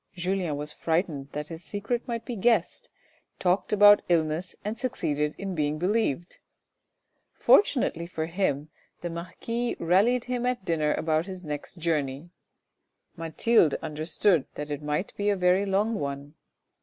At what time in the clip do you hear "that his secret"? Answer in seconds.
1.33-2.07